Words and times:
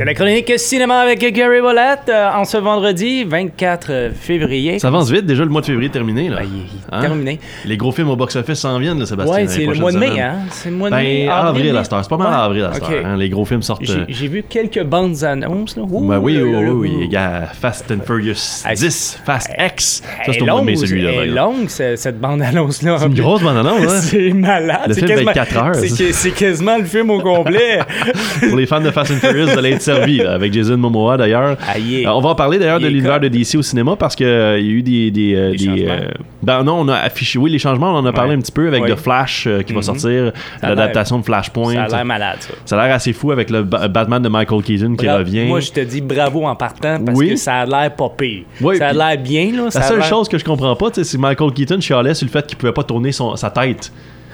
C'est 0.00 0.04
la 0.04 0.14
chronique 0.14 0.52
cinéma 0.58 1.00
avec 1.00 1.18
Gary 1.34 1.60
Bolette 1.60 2.08
euh, 2.08 2.30
en 2.32 2.44
ce 2.44 2.56
vendredi 2.56 3.24
24 3.24 4.12
février. 4.14 4.78
Ça 4.78 4.86
avance 4.88 5.10
vite, 5.10 5.26
déjà 5.26 5.42
le 5.42 5.50
mois 5.50 5.60
de 5.60 5.66
février 5.66 5.88
est 5.88 5.92
terminé. 5.92 6.28
Là. 6.28 6.36
Ben, 6.36 6.46
il 6.48 6.60
est 6.60 6.94
Hein? 6.96 7.00
terminé. 7.00 7.40
Les 7.64 7.76
gros 7.76 7.90
films 7.90 8.08
au 8.10 8.14
box-office 8.14 8.60
s'en 8.60 8.78
viennent, 8.78 9.00
là, 9.00 9.06
Sébastien. 9.06 9.34
Ouais, 9.34 9.46
c'est 9.48 9.66
le 9.66 9.74
mois 9.74 9.90
de 9.90 9.98
mai, 9.98 10.20
hein? 10.20 10.36
C'est 10.52 10.70
le 10.70 10.76
mois 10.76 10.88
de 10.90 10.94
Ben, 10.94 11.02
mai. 11.02 11.28
avril 11.28 11.74
à 11.76 11.80
heure. 11.80 11.84
C'est 11.90 12.08
pas 12.08 12.16
mal 12.16 12.28
Ouais. 12.28 12.44
avril 12.44 12.64
à 12.66 12.74
cette 12.74 12.82
Ok. 12.84 12.90
heure, 12.92 13.06
hein. 13.06 13.16
Les 13.16 13.28
gros 13.28 13.44
films 13.44 13.62
sortent. 13.62 13.82
J'ai 13.84 13.92
euh, 13.94 14.04
j'ai 14.08 14.28
vu 14.28 14.44
quelques 14.48 14.84
bandes 14.84 15.24
annonces. 15.24 15.76
Là. 15.76 15.82
Ouh, 15.90 16.06
Ben 16.08 16.18
oui, 16.20 16.38
oui, 16.40 16.64
oui. 16.68 16.92
Il 17.02 17.12
y 17.12 17.16
a 17.16 17.46
Fast 17.60 17.90
and 17.90 18.04
Furious 18.06 18.62
Ah, 18.64 18.74
10, 18.74 19.20
Fast 19.26 19.50
X. 19.58 20.02
Ça, 20.04 20.32
c'est 20.32 20.36
est 20.38 20.42
au 20.42 20.46
mois 20.46 20.60
de 20.60 20.66
mai, 20.66 20.76
celui-là. 20.76 21.10
elle 21.12 21.28
est 21.30 21.32
longue, 21.34 21.68
ce- 21.68 21.96
cette 21.96 22.20
bande-annonce-là. 22.20 22.98
C'est 23.00 23.06
une 23.06 23.14
grosse 23.14 23.42
bande-annonce, 23.42 23.82
hein? 23.92 24.00
C'est 24.00 24.30
malade. 24.32 24.82
Le 24.86 24.94
c'est 24.94 25.00
film 25.06 25.08
va 25.24 25.32
être 25.32 25.32
quasiment- 25.32 25.32
quatre 25.32 25.56
heures, 25.76 26.12
C'est 26.14 26.30
quasiment 26.34 26.78
le 26.78 26.84
film 26.84 27.10
au 27.10 27.18
complet. 27.20 27.80
Pour 28.48 28.56
les 28.56 28.66
fans 28.66 28.80
de 28.80 28.92
Fast 28.92 29.10
and 29.10 29.16
Furious, 29.16 29.46
vous 29.48 29.58
allez 29.58 29.72
être 29.72 29.87
là, 29.92 30.32
avec 30.32 30.52
Jason 30.52 30.76
Momoa, 30.76 31.16
d'ailleurs. 31.16 31.56
Aïe. 31.68 32.04
Euh, 32.06 32.10
on 32.12 32.20
va 32.20 32.30
en 32.30 32.34
parler 32.34 32.58
d'ailleurs 32.58 32.78
Il 32.80 32.84
de 32.84 32.88
l'univers 32.88 33.20
de 33.20 33.28
DC 33.28 33.56
au 33.56 33.62
cinéma 33.62 33.96
parce 33.96 34.14
qu'il 34.16 34.26
y 34.26 34.30
a 34.30 34.58
eu 34.58 34.82
des. 34.82 35.10
des, 35.10 35.34
euh, 35.34 35.52
Des 35.52 35.86
euh, 35.88 36.08
ben 36.42 36.62
non, 36.62 36.80
on 36.80 36.88
a 36.88 36.94
affiché. 36.96 37.38
Oui, 37.38 37.50
les 37.50 37.58
changements, 37.58 37.92
on 37.92 37.96
en 37.98 38.06
a 38.06 38.12
parlé 38.12 38.30
Ouais. 38.30 38.36
un 38.36 38.40
petit 38.40 38.52
peu 38.52 38.68
avec 38.68 38.82
Oui. 38.84 38.90
The 38.90 38.96
Flash 38.96 39.46
euh, 39.46 39.62
qui 39.62 39.72
va 39.72 39.78
Mhm. 39.78 39.82
sortir, 39.84 40.32
l'adaptation 40.62 41.18
de 41.18 41.24
Flashpoint. 41.24 41.74
Ça 41.74 41.82
a 41.84 41.88
l'air 41.88 42.04
malade, 42.04 42.36
ça. 42.40 42.54
Ça 42.64 42.80
a 42.80 42.86
l'air 42.86 42.94
assez 42.94 43.12
fou 43.12 43.32
avec 43.32 43.50
le 43.50 43.62
Ba- 43.62 43.88
Batman 43.88 44.22
de 44.22 44.28
Michael 44.28 44.62
Keaton 44.62 44.94
qui 44.96 45.06
Bra- 45.06 45.18
revient. 45.18 45.44
Moi, 45.46 45.60
je 45.60 45.70
te 45.72 45.80
dis 45.80 46.00
bravo 46.00 46.44
en 46.46 46.54
partant 46.56 46.98
parce 47.04 47.18
Oui. 47.18 47.30
que 47.30 47.36
ça 47.36 47.54
a 47.60 47.66
l'air 47.66 47.94
pas 47.94 48.10
pire. 48.16 48.42
Oui, 48.60 48.76
ça 48.76 48.88
a 48.88 48.92
l'air 48.92 49.18
bien, 49.22 49.50
là. 49.52 49.70
ça 49.70 49.80
La 49.80 49.86
seule 49.86 50.02
chose 50.04 50.28
que 50.28 50.38
je 50.38 50.44
comprends 50.44 50.76
pas, 50.76 50.86
c'est 50.92 51.18
Michael 51.18 51.52
Keaton 51.52 51.80
chialait 51.80 52.14
sur 52.14 52.26
le 52.26 52.30
fait 52.30 52.46
qu'il 52.46 52.56
pouvait 52.56 52.72
pas 52.72 52.84
tourner 52.84 53.12
son, 53.12 53.34
sa 53.36 53.50
tête. 53.50 53.90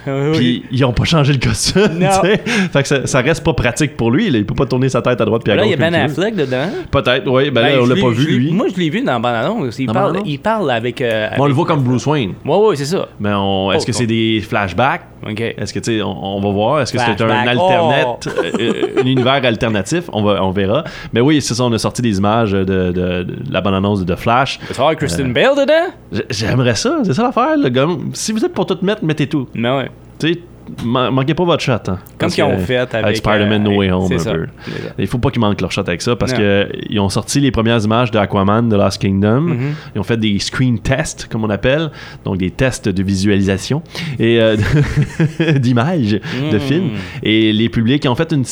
Oui, 0.15 0.29
oui. 0.31 0.37
Puis 0.37 0.65
ils 0.71 0.85
ont 0.85 0.93
pas 0.93 1.05
changé 1.05 1.33
le 1.33 1.39
costume. 1.39 1.99
Non. 1.99 2.09
tu 2.23 2.29
sais. 2.29 2.39
Fait 2.73 2.83
que 2.83 2.89
ça, 2.89 3.07
ça 3.07 3.21
reste 3.21 3.43
pas 3.45 3.53
pratique 3.55 3.97
pour 3.97 4.11
lui. 4.11 4.31
là. 4.31 4.39
Il 4.39 4.47
peut 4.47 4.55
pas 4.55 4.67
tourner 4.67 4.89
sa 4.89 5.01
tête 5.03 5.21
à 5.21 5.25
droite 5.25 5.43
puis 5.45 5.53
à 5.53 5.57
Là, 5.57 5.63
gauche. 5.63 5.73
il 5.77 5.81
y 5.81 5.85
a 5.85 5.91
Ben. 5.91 5.95
Affleck 5.95 6.35
dedans. 6.37 6.67
Peut-être, 6.91 7.27
oui. 7.29 7.51
Ben, 7.51 7.63
là, 7.63 7.69
Ben, 7.71 7.79
on 7.81 7.87
je 7.87 7.93
l'a 7.95 8.01
pas 8.01 8.11
vu, 8.11 8.39
lui. 8.39 8.53
Moi, 8.53 8.67
je 8.75 8.79
l'ai 8.81 8.91
vu 8.91 9.03
dans 9.03 9.19
Bande-Annonce. 9.21 9.79
Il, 9.79 9.87
Dans 9.87 9.93
parle, 9.93 10.07
Bande-Annonce? 10.09 10.29
il 10.31 10.39
parle 10.39 10.71
avec. 10.71 11.01
euh, 11.01 11.29
on 11.39 11.47
le 11.47 11.53
voit 11.53 11.65
comme 11.67 11.83
Bruce 11.83 12.07
Wayne. 12.07 12.35
Ouais, 12.45 12.57
ouais, 12.57 12.77
c'est 12.77 12.85
ça. 12.85 13.09
Mais 13.21 13.31
on, 13.35 13.73
est-ce 13.73 13.85
Oh, 13.85 13.87
que 13.87 13.93
c'est 13.93 14.05
oh. 14.05 14.07
des 14.07 14.41
flashbacks? 14.47 15.03
OK. 15.29 15.41
Est-ce 15.41 15.73
que, 15.73 15.79
tu 15.79 15.97
sais, 15.97 16.03
on, 16.03 16.37
on 16.37 16.41
va 16.41 16.51
voir. 16.51 16.81
Est-ce 16.83 16.93
que 16.93 16.99
c'est 16.99 17.23
un 17.23 17.31
alternate, 17.31 18.29
euh, 18.61 19.01
un 19.03 19.07
univers 19.07 19.43
alternatif? 19.45 20.05
On, 20.13 20.23
va, 20.23 20.43
on 20.45 20.51
verra. 20.51 20.85
Mais 21.13 21.21
oui, 21.21 21.41
c'est 21.41 21.55
ça, 21.55 21.65
on 21.65 21.73
a 21.73 21.79
sorti 21.79 22.03
des 22.03 22.19
images 22.19 22.53
de, 22.53 22.65
de- 22.65 22.93
de 22.93 23.27
la 23.51 23.61
bande-annonce 23.61 24.05
de 24.05 24.15
Flash. 24.17 24.59
Tu 24.67 24.75
vas 24.75 24.95
Kristen 24.95 25.31
Euh, 25.31 25.33
Bale 25.33 25.55
dedans? 25.67 26.23
J'aimerais 26.31 26.75
ça, 26.75 26.99
c'est 27.05 27.15
ça 27.15 27.23
l'affaire. 27.23 27.57
le 27.57 27.69
gars. 27.71 27.87
Si 28.13 28.33
vous 28.33 28.45
êtes 28.45 28.53
pour 28.53 28.67
tout 28.67 28.77
mettre, 28.83 29.03
mettez 29.05 29.27
tout. 29.27 29.49
Mais 29.55 29.71
ouais. 29.71 29.91
Tu 30.19 30.33
sais, 30.33 30.39
man- 30.85 31.13
manquez 31.13 31.35
pas 31.35 31.45
votre 31.45 31.63
shot. 31.63 31.73
Hein, 31.89 31.99
Comme 32.19 32.31
qu'ils 32.31 32.43
ont 32.45 32.57
fait 32.59 32.77
avec. 32.77 32.95
avec 32.95 33.17
Spider-Man 33.19 33.63
No 33.65 33.77
Way 33.77 33.91
Home 33.91 34.11
un 34.13 34.25
peu. 34.33 34.47
Il 34.99 35.07
faut 35.07 35.19
pas 35.19 35.31
qu'ils 35.31 35.41
manquent 35.41 35.61
leur 35.61 35.73
shot 35.73 35.83
avec 35.83 36.01
ça 36.01 36.17
parce 36.17 36.33
Non. 36.33 36.39
que 36.39 36.69
ils 36.89 36.99
ont 37.01 37.09
sorti 37.11 37.41
les 37.41 37.51
premières 37.51 37.83
images 37.85 38.11
de 38.11 38.19
Aquaman 38.19 38.69
de 38.69 38.77
Lost 38.77 39.01
Kingdom. 39.01 39.41
Mhm. 39.43 39.75
Ils 39.95 39.99
ont 40.01 40.05
fait 40.05 40.17
des 40.17 40.39
screen 40.39 40.79
tests, 40.79 41.27
comme 41.31 41.45
on 41.45 41.51
appelle, 41.51 41.91
donc 42.25 42.39
des 42.39 42.51
tests 42.51 42.89
de 42.89 43.03
visualisation 43.03 43.83
et 44.19 44.41
euh, 44.41 44.57
d'images 45.59 46.13
de 46.51 46.57
Mm. 46.57 46.61
films. 46.61 46.91
Et 47.23 47.53
les 47.53 47.69
publics 47.69 48.07
ont 48.09 48.15
fait 48.15 48.33
une, 48.33 48.45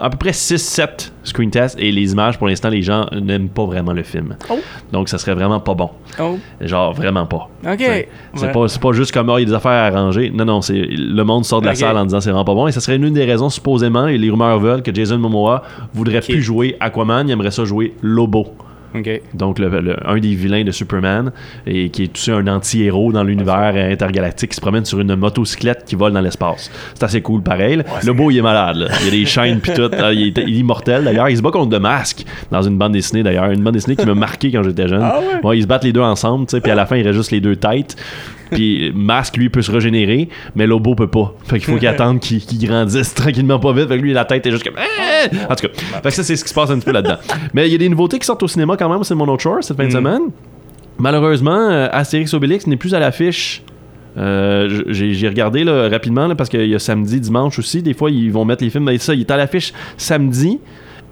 à 0.00 0.10
peu 0.10 0.16
près 0.16 0.32
6-7 0.32 1.12
screen 1.22 1.50
tests 1.50 1.76
et 1.78 1.92
les 1.92 2.12
images, 2.12 2.38
pour 2.38 2.46
l'instant, 2.48 2.68
les 2.68 2.82
gens 2.82 3.06
n'aiment 3.12 3.48
pas 3.48 3.64
vraiment 3.64 3.92
le 3.92 4.02
film. 4.02 4.36
Oh. 4.50 4.58
Donc 4.92 5.08
ça 5.08 5.18
serait 5.18 5.34
vraiment 5.34 5.60
pas 5.60 5.74
bon. 5.74 5.90
Oh, 6.18 6.38
Genre 6.60 6.92
vraiment 6.94 7.26
pas. 7.26 7.48
OK. 7.66 7.78
C'est 7.78 8.08
Ouais. 8.46 8.52
pas, 8.52 8.66
pas 8.80 8.92
juste 8.92 9.12
comme 9.12 9.28
oh, 9.28 9.38
il 9.38 9.42
y 9.42 9.44
a 9.44 9.46
des 9.48 9.54
affaires 9.54 9.72
à 9.72 9.86
arranger. 9.86 10.30
Non, 10.30 10.44
non, 10.44 10.60
c'est 10.62 10.74
le 10.88 11.22
monde 11.24 11.44
sort 11.44 11.60
de 11.60 11.66
la 11.66 11.74
salle 11.74 11.96
en 11.98 12.04
disant 12.04 12.20
c'est 12.20 12.30
vraiment 12.30 12.44
pas 12.44 12.54
bon. 12.54 12.66
Et 12.66 12.72
ça 12.72 12.80
serait 12.80 12.96
une 12.96 13.12
des 13.12 13.24
raisons, 13.24 13.50
supposément, 13.50 14.06
et 14.08 14.18
les 14.18 14.30
rumeurs 14.30 14.58
veulent 14.58 14.82
que 14.82 14.94
Jason 14.94 15.18
Momoa 15.18 15.62
voudrait 15.94 16.20
plus 16.20 16.42
jouer 16.42 16.76
Aquaman, 16.80 17.28
il 17.28 17.32
aimerait 17.32 17.50
ça 17.50 17.64
jouer 17.64 17.94
Lobo. 18.02 18.46
OK. 18.94 19.08
Donc, 19.34 19.58
le- 19.58 19.68
le- 19.80 19.96
un 20.08 20.18
des 20.18 20.34
vilains 20.34 20.64
de 20.64 20.70
Superman, 20.70 21.32
et 21.66 21.90
qui 21.90 22.02
est 22.04 22.28
un 22.28 22.46
anti-héros 22.48 23.12
dans 23.12 23.22
l'univers 23.22 23.74
intergalactique, 23.76 24.50
qui 24.50 24.56
se 24.56 24.60
promène 24.60 24.84
sur 24.84 25.00
une 25.00 25.14
motocyclette 25.14 25.84
qui 25.86 25.94
vole 25.94 26.12
dans 26.12 26.20
l'espace. 26.20 26.70
C'est 26.94 27.04
assez 27.04 27.22
cool, 27.22 27.42
pareil. 27.42 27.76
là. 27.76 27.84
Lobo, 28.04 28.30
il 28.30 28.38
est 28.38 28.42
malade. 28.42 28.76
là. 28.76 28.88
Il 29.00 29.04
y 29.06 29.08
a 29.08 29.10
des 29.12 29.26
chaînes 29.26 29.60
puis 29.60 29.72
tout. 29.74 29.90
Ah, 29.98 30.12
Il 30.12 30.28
est, 30.28 30.38
il 30.46 30.56
est 30.56 30.58
immortel, 30.60 31.04
d'ailleurs. 31.04 31.28
Il 31.28 31.36
se 31.36 31.42
bat 31.42 31.50
contre 31.50 31.76
The 31.76 31.80
Mask 31.80 32.24
dans 32.50 32.62
une 32.62 32.76
bande 32.76 32.92
dessinée, 32.92 33.22
d'ailleurs. 33.22 33.50
Une 33.50 33.62
bande 33.62 33.74
dessinée 33.74 33.96
qui 33.96 34.06
m'a 34.06 34.14
marqué 34.14 34.50
quand 34.50 34.62
j'étais 34.62 34.88
jeune. 34.88 35.02
Ah 35.02 35.20
ouais? 35.44 35.58
ils 35.58 35.62
se 35.62 35.66
battent 35.66 35.84
les 35.84 35.92
deux 35.92 36.00
ensemble, 36.00 36.46
puis 36.46 36.70
à 36.70 36.74
la 36.74 36.86
fin, 36.86 36.96
il 36.96 37.06
reste 37.06 37.16
juste 37.16 37.30
les 37.30 37.40
deux 37.40 37.56
têtes. 37.56 37.96
Puis 38.50 38.92
Mask, 38.94 39.36
lui, 39.36 39.48
peut 39.48 39.62
se 39.62 39.70
régénérer, 39.70 40.28
mais 40.54 40.66
Lobo 40.66 40.94
peut 40.94 41.06
pas. 41.08 41.34
Fait 41.44 41.58
qu'il 41.58 41.66
faut 41.72 41.78
qu'il 41.78 41.88
attende 41.94 42.20
qu'il 42.20 42.42
grandisse 42.66 43.14
tranquillement 43.14 43.58
pas 43.58 43.72
vite. 43.72 43.88
Fait 43.88 43.96
que 43.96 44.02
lui, 44.02 44.12
la 44.12 44.24
tête 44.24 44.46
est 44.46 44.50
juste 44.50 44.64
comme... 44.64 44.74
Eh! 44.78 45.36
En 45.50 45.54
tout 45.54 45.66
cas, 45.68 45.72
fait 46.02 46.08
que 46.08 46.10
ça, 46.14 46.22
c'est 46.22 46.36
ce 46.36 46.42
qui 46.44 46.50
se 46.50 46.54
passe 46.54 46.70
un 46.70 46.76
petit 46.78 46.86
peu 46.86 46.92
là-dedans. 46.92 47.16
Mais 47.54 47.66
il 47.68 47.72
y 47.72 47.74
a 47.74 47.78
des 47.78 47.88
nouveautés 47.88 48.18
qui 48.18 48.26
sortent 48.26 48.42
au 48.42 48.48
cinéma 48.48 48.76
quand 48.76 48.88
même, 48.88 49.04
c'est 49.04 49.14
mon 49.14 49.28
autre 49.28 49.42
short 49.42 49.62
cette 49.62 49.76
fin 49.76 49.84
de 49.84 49.88
Mm. 49.88 49.92
semaine. 49.92 50.22
Malheureusement, 50.98 51.68
euh, 51.70 51.88
Astérix 51.92 52.34
Obélix 52.34 52.66
n'est 52.66 52.76
plus 52.76 52.94
à 52.94 52.98
l'affiche. 53.00 53.62
Euh, 54.18 54.82
j'ai 54.88 55.14
j'ai 55.14 55.28
regardé 55.28 55.62
là, 55.64 55.88
rapidement 55.88 56.26
là, 56.26 56.34
parce 56.34 56.50
qu'il 56.50 56.66
y 56.66 56.74
a 56.74 56.78
samedi, 56.78 57.20
dimanche 57.20 57.58
aussi. 57.58 57.82
Des 57.82 57.94
fois, 57.94 58.10
ils 58.10 58.30
vont 58.30 58.44
mettre 58.44 58.62
les 58.64 58.70
films. 58.70 58.84
Mais 58.84 58.98
ça, 58.98 59.14
il 59.14 59.20
est 59.20 59.30
à 59.30 59.36
l'affiche 59.36 59.72
samedi 59.96 60.58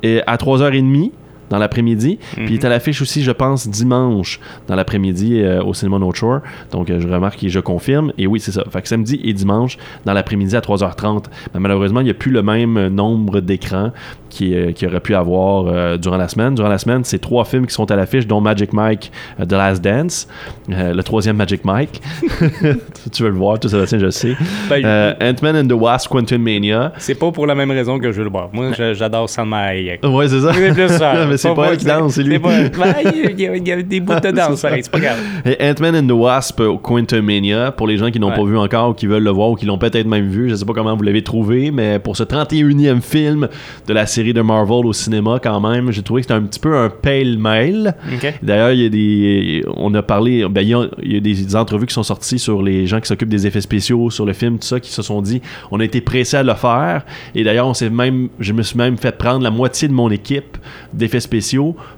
et 0.02 0.20
à 0.26 0.36
3h30 0.36 1.12
dans 1.50 1.58
l'après-midi. 1.58 2.18
Puis 2.34 2.46
il 2.48 2.54
est 2.54 2.64
à 2.64 2.68
l'affiche 2.68 3.00
aussi, 3.02 3.22
je 3.22 3.30
pense, 3.32 3.68
dimanche 3.68 4.40
dans 4.66 4.74
l'après-midi 4.76 5.40
euh, 5.40 5.62
au 5.62 5.74
cinéma 5.74 5.98
North 5.98 6.16
Shore. 6.16 6.40
Donc 6.72 6.90
euh, 6.90 7.00
je 7.00 7.08
remarque 7.08 7.42
et 7.44 7.48
je 7.48 7.60
confirme. 7.60 8.12
Et 8.18 8.26
oui, 8.26 8.40
c'est 8.40 8.52
ça. 8.52 8.64
Fait 8.70 8.82
que 8.82 8.88
samedi 8.88 9.20
et 9.24 9.32
dimanche 9.32 9.76
dans 10.04 10.12
l'après-midi 10.12 10.56
à 10.56 10.60
3h30. 10.60 11.24
Mais 11.54 11.60
malheureusement, 11.60 12.00
il 12.00 12.04
n'y 12.04 12.10
a 12.10 12.14
plus 12.14 12.30
le 12.30 12.42
même 12.42 12.88
nombre 12.88 13.40
d'écrans 13.40 13.92
qu'il 14.30 14.54
euh, 14.54 14.72
qu'il 14.72 14.86
aurait 14.88 15.00
pu 15.00 15.14
avoir 15.14 15.66
euh, 15.68 15.96
durant 15.96 16.16
la 16.18 16.28
semaine. 16.28 16.54
Durant 16.54 16.68
la 16.68 16.78
semaine, 16.78 17.02
c'est 17.04 17.18
trois 17.18 17.44
films 17.44 17.66
qui 17.66 17.72
sont 17.74 17.90
à 17.90 17.96
l'affiche, 17.96 18.26
dont 18.26 18.40
Magic 18.40 18.72
Mike, 18.72 19.10
euh, 19.40 19.44
The 19.46 19.52
Last 19.52 19.82
Dance, 19.82 20.28
euh, 20.70 20.92
le 20.92 21.02
troisième 21.02 21.36
Magic 21.36 21.64
Mike. 21.64 22.00
tu 23.12 23.22
veux 23.22 23.30
le 23.30 23.36
voir, 23.36 23.58
tout 23.58 23.68
ça, 23.68 23.84
je 23.86 23.96
le 23.96 24.10
sais. 24.10 24.36
Ben, 24.68 24.84
Euh, 24.84 25.14
Ant-Man 25.20 25.56
and 25.56 25.68
the 25.68 25.72
Wasp, 25.80 26.08
Quantum 26.08 26.42
Mania. 26.42 26.92
C'est 26.98 27.14
pas 27.14 27.30
pour 27.32 27.46
la 27.46 27.54
même 27.54 27.70
raison 27.70 27.98
que 27.98 28.10
je 28.12 28.18
veux 28.18 28.24
le 28.24 28.30
voir. 28.30 28.48
Moi, 28.52 28.72
j'adore 28.92 29.28
Salma 29.28 29.58
Hayek. 29.68 30.04
Ouais, 30.04 30.28
c'est 30.28 30.40
ça. 30.40 30.52
C'est 30.52 30.72
plus 30.72 30.88
ça. 30.98 31.26
C'est 31.38 31.54
pas 31.54 31.72
elle 31.72 31.76
qui 31.78 31.84
danse, 31.86 32.14
c'est 32.14 32.22
lui. 32.22 32.36
il 32.36 33.40
y 33.40 33.72
a- 33.72 33.82
des 33.82 34.00
bouts 34.00 34.14
de 34.20 34.30
danse, 34.30 34.60
pareil, 34.62 34.82
c'est 34.82 34.90
pas 34.90 35.00
grave. 35.00 35.18
Ant-Man 35.60 35.96
and 35.96 36.06
the 36.06 36.12
Wasp, 36.12 36.60
euh, 36.60 36.76
Quantumania, 36.76 37.72
pour 37.72 37.86
les 37.86 37.96
gens 37.96 38.10
qui 38.10 38.18
n'ont 38.20 38.32
pas 38.32 38.44
vu 38.44 38.56
encore 38.58 38.90
ou 38.90 38.94
qui 38.94 39.06
veulent 39.06 39.22
le 39.22 39.30
voir 39.30 39.50
ou 39.50 39.54
qui 39.54 39.66
l'ont 39.66 39.78
peut-être 39.78 40.06
même 40.06 40.28
vu, 40.28 40.48
je 40.50 40.54
sais 40.54 40.64
pas 40.64 40.72
comment 40.72 40.96
vous 40.96 41.02
l'avez 41.02 41.22
trouvé, 41.22 41.70
mais 41.70 41.98
pour 41.98 42.16
ce 42.16 42.22
31e 42.24 43.00
film 43.00 43.48
de 43.86 43.92
la 43.92 44.06
série 44.06 44.32
de 44.32 44.40
Marvel 44.40 44.86
au 44.86 44.92
cinéma, 44.92 45.38
quand 45.42 45.60
même, 45.60 45.90
j'ai 45.92 46.02
trouvé 46.02 46.22
que 46.22 46.26
c'était 46.26 46.34
un 46.38 46.42
petit 46.42 46.60
peu 46.60 46.76
un 46.76 46.88
pale-mail. 46.90 47.94
OK. 48.12 48.34
D'ailleurs, 48.42 48.72
il 48.72 48.82
y 48.82 48.86
a 48.86 48.88
des. 48.88 49.64
On 49.76 49.94
a 49.94 50.02
parlé. 50.02 50.46
Ben, 50.48 50.62
il 50.62 50.68
y 50.68 50.74
a, 50.74 50.86
il 51.02 51.12
y 51.12 51.16
a 51.16 51.20
des 51.20 51.56
entrevues 51.56 51.86
qui 51.86 51.94
sont 51.94 52.02
sorties 52.02 52.38
sur 52.38 52.62
les 52.62 52.86
gens 52.86 53.00
qui 53.00 53.06
s'occupent 53.08 53.28
des 53.28 53.46
effets 53.46 53.60
spéciaux 53.60 54.10
sur 54.10 54.26
le 54.26 54.32
film, 54.32 54.58
tout 54.58 54.66
ça, 54.66 54.80
qui 54.80 54.90
se 54.90 55.02
sont 55.02 55.22
dit 55.22 55.40
on 55.70 55.80
a 55.80 55.84
été 55.84 56.00
pressés 56.00 56.36
à 56.36 56.42
le 56.42 56.54
faire. 56.54 57.04
Et 57.34 57.44
d'ailleurs, 57.44 57.66
on 57.68 57.74
s'est 57.74 57.90
même. 57.90 58.28
Je 58.40 58.52
me 58.52 58.62
suis 58.62 58.76
même 58.76 58.96
fait 58.96 59.16
prendre 59.16 59.42
la 59.42 59.50
moitié 59.50 59.88
de 59.88 59.92
mon 59.92 60.10
équipe 60.10 60.56
d'effets 60.92 61.20
spéciaux 61.20 61.27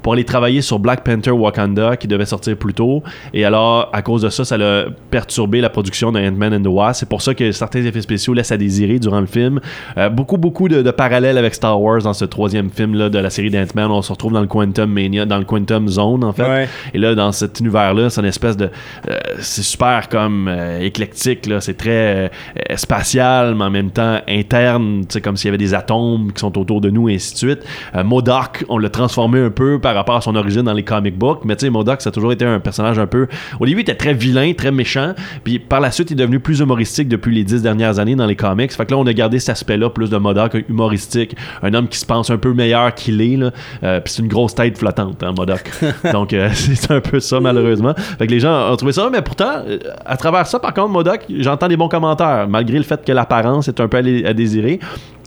pour 0.03 0.13
aller 0.13 0.25
travailler 0.25 0.63
sur 0.63 0.79
Black 0.79 1.05
Panther 1.05 1.31
Wakanda 1.31 1.97
qui 1.97 2.09
devait 2.09 2.25
sortir 2.27 2.57
plus 2.57 2.75
tôt. 2.75 3.03
Et 3.33 3.45
alors, 3.45 3.89
à 3.93 4.03
cause 4.03 4.23
de 4.23 4.29
ça, 4.29 4.45
ça 4.45 4.57
a 4.57 4.85
perturbé 5.11 5.61
la 5.61 5.71
production 5.71 6.13
de 6.13 6.21
Ant-Man 6.21 6.55
and 6.55 6.63
the 6.63 6.67
Wasp. 6.67 7.01
C'est 7.01 7.09
pour 7.09 7.23
ça 7.23 7.35
que 7.35 7.53
certains 7.53 7.85
effets 7.85 8.03
spéciaux 8.03 8.35
laissent 8.35 8.53
à 8.53 8.57
désirer 8.57 8.99
durant 8.99 9.21
le 9.21 9.27
film. 9.27 9.61
Euh, 9.97 10.09
beaucoup, 10.09 10.37
beaucoup 10.37 10.69
de, 10.69 10.83
de 10.83 10.91
parallèles 10.91 11.39
avec 11.39 11.55
Star 11.55 11.81
Wars 11.81 12.03
dans 12.03 12.13
ce 12.13 12.25
troisième 12.25 12.71
film 12.71 12.95
là, 12.95 13.09
de 13.09 13.19
la 13.19 13.31
série 13.31 13.51
d'Ant-Man. 13.51 13.91
On 13.91 14.03
se 14.03 14.13
retrouve 14.13 14.33
dans 14.33 14.41
le 14.41 14.47
Quantum 14.47 14.91
Mania, 14.91 15.27
dans 15.27 15.39
le 15.39 15.45
Quantum 15.45 15.89
Zone, 15.89 16.25
en 16.25 16.33
fait. 16.33 16.43
Ouais. 16.43 16.69
Et 16.95 16.99
là, 16.99 17.15
dans 17.15 17.33
cet 17.33 17.61
univers-là, 17.61 18.11
c'est 18.11 18.21
une 18.21 18.27
espèce 18.27 18.57
de. 18.57 18.71
euh, 19.09 19.19
c'est 19.39 19.63
super 19.63 20.09
comme 20.09 20.49
euh, 20.49 20.81
éclectique, 20.81 21.47
là. 21.47 21.61
C'est 21.61 21.77
très 21.77 22.31
spatial, 22.77 23.55
mais 23.55 23.65
en 23.65 23.71
même 23.71 23.91
temps 23.91 24.19
interne. 24.29 25.05
C'est 25.09 25.21
comme 25.21 25.37
s'il 25.37 25.47
y 25.47 25.51
avait 25.51 25.59
des 25.59 25.75
atomes 25.75 26.33
qui 26.33 26.41
sont 26.41 26.57
autour 26.59 26.81
de 26.81 26.91
nous, 26.91 27.09
et 27.09 27.15
ainsi 27.15 27.33
de 27.33 27.39
suite. 27.39 27.65
MODOK, 27.95 28.65
on 28.69 28.79
l'a 28.79 28.89
transformé 29.21 29.41
un 29.41 29.51
peu 29.51 29.79
par 29.79 29.95
rapport 29.95 30.17
à 30.17 30.21
son 30.21 30.35
origine 30.35 30.63
dans 30.63 30.73
les 30.73 30.83
comic 30.83 31.19
books. 31.19 31.45
Mais 31.45 31.57
tu 31.57 31.67
sais, 31.67 31.71
MODOK, 31.71 32.01
ça 32.01 32.09
a 32.09 32.13
toujours 32.13 32.33
été 32.33 32.45
un 32.45 32.59
personnage 32.59 32.99
un 32.99 33.07
peu. 33.07 33.27
Au 33.59 33.67
début, 33.67 33.81
il 33.81 33.83
était 33.83 33.95
très 33.95 34.15
vilain, 34.15 34.53
très 34.55 34.71
méchant. 34.71 35.13
Puis 35.45 35.59
par 35.59 35.81
la 35.81 35.91
suite, 35.91 36.11
il 36.11 36.15
est 36.15 36.17
devenu 36.23 36.41
plus 36.41 36.61
humoristique 36.61 37.09
depuis 37.09 37.35
les 37.35 37.45
dix 37.45 37.63
dernières 37.63 37.99
années 37.99 38.15
dans 38.17 38.27
les 38.27 38.37
comics. 38.37 38.73
Fait 38.73 38.87
que 38.87 38.93
là, 38.93 38.99
on 38.99 39.07
a 39.07 39.13
gardé 39.13 39.39
cet 39.39 39.51
aspect-là, 39.51 39.91
plus 39.91 40.09
de 40.09 40.17
MODOK 40.17 40.65
humoristique. 40.69 41.37
Un 41.63 41.75
homme 41.75 41.89
qui 41.89 41.99
se 41.99 42.07
pense 42.07 42.31
un 42.31 42.39
peu 42.39 42.55
meilleur 42.55 42.95
qu'il 42.95 43.21
est, 43.21 43.37
là. 43.37 43.51
Euh, 43.83 44.01
puis 44.01 44.13
c'est 44.13 44.23
une 44.23 44.29
grosse 44.29 44.55
tête 44.55 44.79
flottante, 44.79 45.23
hein, 45.23 45.33
MODOK. 45.37 45.71
Donc, 46.13 46.33
euh, 46.33 46.49
c'est 46.55 46.91
un 46.91 47.01
peu 47.01 47.21
ça, 47.21 47.41
malheureusement. 47.41 47.95
Fait 48.19 48.27
que 48.27 48.33
les 48.33 48.41
gens 48.41 48.73
ont 48.73 48.77
trouvé 48.77 48.93
ça, 48.93 49.09
mais 49.13 49.23
pourtant, 49.23 49.63
euh, 49.67 49.79
à 50.07 50.17
travers 50.17 50.47
ça, 50.47 50.59
par 50.59 50.73
contre, 50.73 50.89
MODOK, 50.89 51.27
j'entends 51.41 51.69
des 51.69 51.77
bons 51.77 51.89
commentaires, 51.89 52.47
malgré 52.49 52.79
le 52.79 52.85
fait 52.85 53.05
que 53.05 53.13
l'apparence 53.13 53.69
est 53.69 53.81
un 53.81 53.89
peu 53.89 53.99
à 53.99 54.33
désirer. 54.33 54.81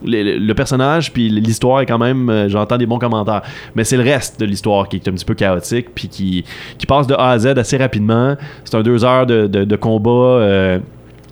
Le, 0.05 0.53
personnage, 0.53 1.11
puis 1.13 1.29
l'histoire 1.29 1.81
est 1.81 1.85
quand 1.85 1.97
même, 1.97 2.29
euh, 2.29 2.49
j'entends 2.49 2.77
des 2.77 2.85
bons 2.85 2.99
commentaires. 2.99 3.41
Mais 3.75 3.83
c'est 3.83 3.97
le 3.97 4.03
reste 4.03 4.39
de 4.39 4.45
l'histoire 4.45 4.87
qui 4.87 4.97
est 4.97 5.07
un 5.07 5.11
petit 5.13 5.25
peu 5.25 5.33
chaotique, 5.33 5.87
puis 5.95 6.07
qui, 6.07 6.43
qui 6.77 6.85
passe 6.85 7.07
de 7.07 7.13
A 7.13 7.29
à 7.31 7.39
Z 7.39 7.47
assez 7.57 7.77
rapidement. 7.77 8.35
C'est 8.63 8.75
un 8.75 8.81
deux 8.81 9.03
heures 9.03 9.25
de, 9.25 9.47
de- 9.47 9.75
combat. 9.75 10.09
euh, 10.09 10.79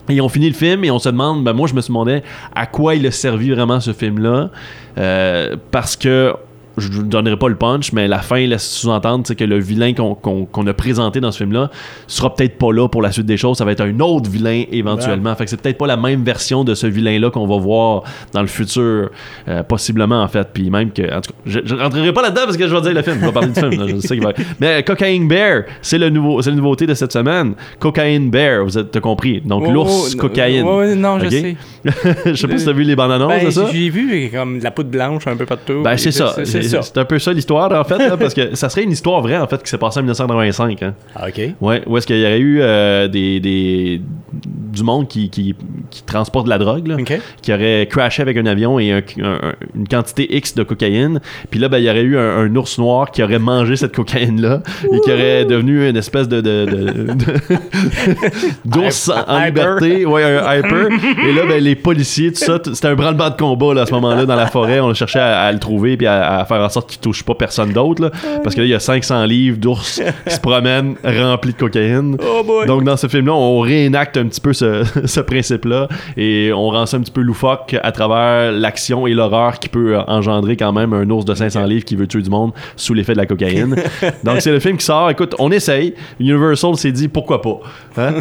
et 0.09 0.19
on 0.19 0.29
finit 0.29 0.49
le 0.49 0.55
film 0.55 0.83
et 0.83 0.91
on 0.91 0.99
se 0.99 1.09
demande, 1.09 1.43
ben 1.43 1.53
moi 1.53 1.67
je 1.67 1.73
me 1.73 1.81
demandé 1.81 2.21
à 2.55 2.65
quoi 2.65 2.95
il 2.95 3.05
a 3.05 3.11
servi 3.11 3.51
vraiment 3.51 3.79
ce 3.79 3.93
film-là. 3.93 4.49
Euh, 4.97 5.55
parce 5.69 5.95
que 5.95 6.33
je 6.77 6.89
ne 7.01 7.03
donnerai 7.03 7.37
pas 7.37 7.49
le 7.49 7.55
punch, 7.55 7.91
mais 7.93 8.07
la 8.07 8.19
fin 8.19 8.37
laisse 8.45 8.67
sous-entendre 8.69 9.25
c'est 9.27 9.35
que 9.35 9.43
le 9.43 9.59
vilain 9.59 9.93
qu'on 9.93 10.67
a 10.67 10.73
présenté 10.73 11.19
dans 11.19 11.31
ce 11.31 11.39
film-là 11.39 11.69
sera 12.07 12.33
peut-être 12.33 12.57
pas 12.57 12.71
là 12.71 12.87
pour 12.87 13.01
la 13.01 13.11
suite 13.11 13.25
des 13.25 13.37
choses. 13.37 13.57
Ça 13.57 13.65
va 13.65 13.71
être 13.73 13.81
un 13.81 13.99
autre 13.99 14.29
vilain 14.29 14.63
éventuellement. 14.71 15.35
Fait 15.35 15.43
que 15.45 15.49
c'est 15.49 15.61
peut-être 15.61 15.77
pas 15.77 15.87
la 15.87 15.97
même 15.97 16.23
version 16.23 16.63
de 16.63 16.73
ce 16.75 16.87
vilain-là 16.87 17.29
qu'on 17.29 17.47
va 17.47 17.57
voir 17.57 18.03
dans 18.33 18.41
le 18.41 18.47
futur, 18.47 19.09
euh, 19.47 19.63
possiblement 19.63 20.21
en 20.23 20.27
fait. 20.27 20.47
Puis 20.53 20.69
même 20.69 20.91
que, 20.91 21.01
en 21.03 21.21
tout 21.21 21.31
cas, 21.31 21.37
je, 21.45 21.59
je 21.65 21.75
rentrerai 21.75 22.13
pas 22.13 22.21
là-dedans 22.21 22.41
parce 22.45 22.57
que 22.57 22.67
je 22.67 22.73
vais 22.75 22.81
dire 22.81 22.93
le 22.93 23.01
film. 23.01 23.17
Je 23.19 23.25
vais 23.25 23.31
parler 23.31 23.49
du 23.49 23.59
film. 23.59 23.71
là, 23.71 23.87
je 23.87 23.97
sais 23.97 24.15
qu'il 24.15 24.23
va- 24.23 24.33
Mais 24.59 24.79
euh, 24.79 24.81
Cocaine 24.81 25.27
Bear, 25.27 25.63
c'est 25.81 25.91
c'est 25.91 25.97
la 25.97 26.09
nouveauté 26.55 26.87
de 26.87 26.93
cette 26.93 27.11
semaine. 27.11 27.53
Cocaine 27.79 28.29
Bear, 28.31 28.63
vous 28.63 28.77
êtes 28.77 28.91
t'as 28.91 28.99
compris? 29.01 29.41
Donc 29.41 29.63
Oh, 29.67 29.71
l'ours 29.71 30.13
oh, 30.15 30.17
cocaïne. 30.17 30.65
oh, 30.65 30.83
non, 30.95 31.19
je 31.19 31.29
sais. 31.29 31.55
je 32.25 32.33
sais 32.33 32.47
pas 32.47 32.57
si 32.57 32.65
t'as 32.65 32.71
vu 32.71 32.83
les 32.83 32.95
bandes 32.95 33.11
annonces 33.11 33.33
Ben, 33.39 33.45
de 33.45 33.51
ça. 33.51 33.65
j'ai 33.71 33.89
vu 33.89 34.29
comme 34.33 34.59
de 34.59 34.63
la 34.63 34.71
poudre 34.71 34.89
blanche 34.89 35.27
un 35.27 35.35
peu 35.35 35.45
partout. 35.45 35.81
Ben, 35.83 35.97
c'est 35.97 36.11
ça. 36.11 36.33
C'est 36.37 36.45
C'est 36.45 36.60
ça. 36.60 36.60
C'est 36.63 36.97
un 36.97 37.05
peu 37.05 37.19
ça 37.19 37.33
l'histoire, 37.33 37.71
en 37.71 37.83
fait, 37.83 37.97
là, 37.97 38.17
parce 38.17 38.33
que 38.33 38.55
ça 38.55 38.69
serait 38.69 38.83
une 38.83 38.91
histoire 38.91 39.21
vraie, 39.21 39.37
en 39.37 39.47
fait, 39.47 39.61
qui 39.63 39.69
s'est 39.69 39.77
passée 39.77 39.99
en 39.99 40.03
1985. 40.03 40.81
Hein. 40.83 40.93
Ah, 41.15 41.27
OK. 41.27 41.41
Ouais, 41.61 41.81
où 41.87 41.97
est-ce 41.97 42.07
qu'il 42.07 42.17
y 42.19 42.23
aurait 42.25 42.39
eu 42.39 42.59
euh, 42.61 43.07
des, 43.07 43.39
des- 43.39 44.01
du 44.33 44.83
monde 44.83 45.07
qui, 45.09 45.29
qui, 45.29 45.53
qui 45.89 46.03
transporte 46.03 46.45
de 46.45 46.49
la 46.49 46.57
drogue, 46.57 46.87
là, 46.87 46.95
qui 47.41 47.53
aurait 47.53 47.87
crashé 47.89 48.21
avec 48.21 48.37
un 48.37 48.45
avion 48.45 48.79
et 48.79 48.91
un- 48.93 49.01
un- 49.21 49.53
une 49.75 49.87
quantité 49.87 50.33
X 50.37 50.55
de 50.55 50.63
cocaïne. 50.63 51.19
Puis 51.49 51.59
là, 51.59 51.67
ben, 51.67 51.77
il 51.79 51.83
y 51.83 51.89
aurait 51.89 52.01
eu 52.03 52.17
un, 52.17 52.37
un 52.37 52.55
ours 52.55 52.77
noir 52.77 53.11
qui 53.11 53.21
aurait 53.21 53.39
mangé 53.39 53.75
cette 53.75 53.93
cocaïne-là 53.93 54.61
et 54.85 54.99
qui 55.01 55.11
aurait 55.11 55.43
devenu 55.45 55.89
une 55.89 55.97
espèce 55.97 56.29
de... 56.29 56.39
de, 56.41 56.65
de- 56.65 57.13
de- 57.13 57.57
d'ours 58.65 59.09
en, 59.09 59.21
Hyper. 59.45 59.75
liberté. 59.75 60.05
Ouais, 60.05 60.23
un 60.23 60.57
hyper. 60.57 60.87
et 61.27 61.33
là, 61.33 61.41
ben, 61.47 61.61
les 61.63 61.75
policiers, 61.75 62.31
tout 62.31 62.39
ça, 62.39 62.59
c'était 62.63 62.87
un 62.87 62.95
branle-bas 62.95 63.31
de 63.31 63.37
combat 63.37 63.73
là, 63.73 63.81
à 63.81 63.85
ce 63.85 63.91
moment-là 63.93 64.25
dans 64.25 64.35
la 64.35 64.47
forêt. 64.47 64.79
On 64.79 64.93
cherchait 64.93 65.19
à, 65.19 65.41
à 65.41 65.51
le 65.51 65.59
trouver 65.59 65.97
puis 65.97 66.07
à, 66.07 66.39
à 66.39 66.45
faire 66.51 66.63
en 66.63 66.69
sorte 66.69 66.89
qu'il 66.89 66.99
touche 66.99 67.23
pas 67.23 67.35
personne 67.35 67.71
d'autre. 67.71 68.11
Parce 68.43 68.55
que 68.55 68.61
là, 68.61 68.67
il 68.67 68.69
y 68.69 68.75
a 68.75 68.79
500 68.79 69.25
livres 69.25 69.57
d'ours 69.57 70.01
qui 70.27 70.33
se 70.33 70.39
promènent 70.39 70.95
remplis 71.03 71.53
de 71.53 71.57
cocaïne. 71.57 72.17
Oh. 72.21 72.63
Donc, 72.65 72.83
dans 72.83 72.97
ce 72.97 73.07
film-là, 73.07 73.33
on 73.33 73.59
réénacte 73.59 74.17
un 74.17 74.27
petit 74.27 74.41
peu 74.41 74.53
ce, 74.53 74.83
ce 75.05 75.19
principe-là 75.19 75.87
et 76.17 76.51
on 76.53 76.69
rend 76.69 76.85
ça 76.85 76.97
un 76.97 77.01
petit 77.01 77.11
peu 77.11 77.21
loufoque 77.21 77.75
à 77.81 77.91
travers 77.91 78.51
l'action 78.51 79.07
et 79.07 79.13
l'horreur 79.13 79.59
qui 79.59 79.69
peut 79.69 79.95
euh, 79.95 80.03
engendrer 80.07 80.57
quand 80.57 80.73
même 80.73 80.93
un 80.93 81.09
ours 81.09 81.25
de 81.25 81.33
500 81.33 81.65
livres 81.65 81.85
qui 81.85 81.95
veut 81.95 82.07
tuer 82.07 82.21
du 82.21 82.29
monde 82.29 82.51
sous 82.75 82.93
l'effet 82.93 83.13
de 83.13 83.17
la 83.17 83.25
cocaïne. 83.25 83.75
Donc, 84.23 84.41
c'est 84.41 84.51
le 84.51 84.59
film 84.59 84.77
qui 84.77 84.85
sort. 84.85 85.09
Écoute, 85.09 85.35
on 85.39 85.51
essaye. 85.51 85.93
Universal 86.19 86.75
s'est 86.75 86.91
dit 86.91 87.07
pourquoi 87.07 87.41
pas. 87.41 87.59
Hein? 87.97 88.13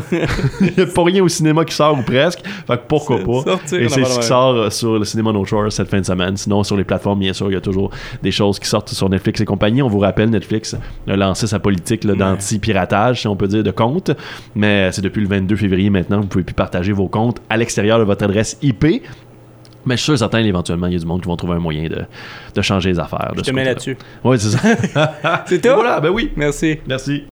Il 0.60 0.72
n'y 0.76 0.82
a 0.82 0.86
pas 0.86 1.04
rien 1.04 1.22
au 1.22 1.28
cinéma 1.28 1.64
qui 1.64 1.74
sort 1.74 1.98
ou 1.98 2.02
presque. 2.02 2.40
Fait 2.66 2.76
que 2.76 2.82
pourquoi 2.86 3.18
pas. 3.18 3.42
sortir 3.42 3.80
Et 3.80 3.88
c'est 3.88 4.04
ce 4.04 4.18
qui 4.20 4.26
sort 4.26 4.54
euh, 4.54 4.70
sur 4.70 4.98
le 4.98 5.04
cinéma 5.04 5.32
No 5.32 5.44
Shore 5.44 5.70
cette 5.72 5.88
fin 5.88 6.00
de 6.00 6.06
semaine. 6.06 6.36
Sinon, 6.36 6.62
sur 6.64 6.76
les 6.76 6.84
plateformes, 6.84 7.18
bien 7.18 7.32
sûr, 7.32 7.50
il 7.50 7.54
y 7.54 7.56
a 7.56 7.60
toujours 7.60 7.90
des 8.22 8.30
choses 8.30 8.58
qui 8.58 8.68
sortent 8.68 8.90
sur 8.90 9.08
Netflix 9.08 9.40
et 9.40 9.44
compagnie. 9.44 9.82
On 9.82 9.88
vous 9.88 9.98
rappelle, 9.98 10.30
Netflix 10.30 10.76
a 11.08 11.16
lancé 11.16 11.46
sa 11.46 11.58
politique 11.58 12.04
là, 12.04 12.14
d'anti-piratage, 12.14 13.20
si 13.20 13.28
on 13.28 13.36
peut 13.36 13.48
dire, 13.48 13.62
de 13.62 13.70
compte. 13.70 14.10
Mais 14.54 14.90
c'est 14.92 15.02
depuis 15.02 15.22
le 15.22 15.28
22 15.28 15.56
février 15.56 15.90
maintenant, 15.90 16.20
vous 16.20 16.26
pouvez 16.26 16.44
plus 16.44 16.54
partager 16.54 16.92
vos 16.92 17.08
comptes 17.08 17.40
à 17.48 17.56
l'extérieur 17.56 17.98
de 17.98 18.04
votre 18.04 18.24
adresse 18.24 18.58
IP. 18.62 19.02
Mais 19.86 19.96
je 19.96 20.02
suis 20.02 20.12
sûr 20.12 20.18
certain, 20.18 20.40
éventuellement, 20.40 20.88
il 20.88 20.92
y 20.92 20.96
a 20.96 20.98
du 20.98 21.06
monde 21.06 21.22
qui 21.22 21.28
vont 21.28 21.36
trouver 21.36 21.54
un 21.54 21.60
moyen 21.60 21.88
de, 21.88 22.04
de 22.54 22.62
changer 22.62 22.90
les 22.90 22.98
affaires. 22.98 23.32
Je 23.36 23.42
te 23.42 23.50
mets 23.50 23.64
là-dessus. 23.64 23.96
Oui, 24.22 24.38
c'est 24.38 24.50
ça. 24.50 25.42
C'est 25.46 25.60
tout? 25.60 25.74
Voilà, 25.74 26.00
ben 26.00 26.10
oui. 26.10 26.30
Merci. 26.36 26.78
Merci. 26.86 27.24